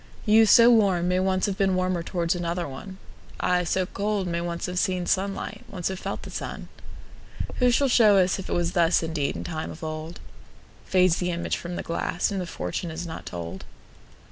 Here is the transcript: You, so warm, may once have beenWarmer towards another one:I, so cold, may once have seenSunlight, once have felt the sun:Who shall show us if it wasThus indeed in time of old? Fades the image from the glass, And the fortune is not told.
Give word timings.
You, 0.25 0.47
so 0.47 0.71
warm, 0.71 1.07
may 1.09 1.19
once 1.19 1.45
have 1.45 1.57
beenWarmer 1.59 2.03
towards 2.03 2.33
another 2.33 2.67
one:I, 2.67 3.63
so 3.63 3.85
cold, 3.85 4.25
may 4.25 4.41
once 4.41 4.65
have 4.65 4.77
seenSunlight, 4.77 5.61
once 5.69 5.89
have 5.89 5.99
felt 5.99 6.23
the 6.23 6.31
sun:Who 6.31 7.69
shall 7.69 7.87
show 7.87 8.17
us 8.17 8.39
if 8.39 8.49
it 8.49 8.53
wasThus 8.53 9.03
indeed 9.03 9.35
in 9.35 9.43
time 9.43 9.69
of 9.69 9.83
old? 9.83 10.19
Fades 10.87 11.17
the 11.17 11.29
image 11.29 11.55
from 11.55 11.75
the 11.75 11.83
glass, 11.83 12.31
And 12.31 12.41
the 12.41 12.47
fortune 12.47 12.89
is 12.89 13.05
not 13.05 13.27
told. 13.27 13.63